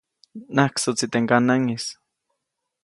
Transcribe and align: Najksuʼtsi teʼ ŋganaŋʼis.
Najksuʼtsi 0.55 1.05
teʼ 1.11 1.21
ŋganaŋʼis. 1.23 1.85